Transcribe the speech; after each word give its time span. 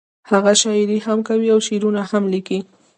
هغه 0.31 0.51
شاعري 0.61 0.97
هم 1.05 1.19
کوي 1.27 1.47
او 1.53 1.59
شعرونه 1.67 2.01
لیکي 2.33 2.59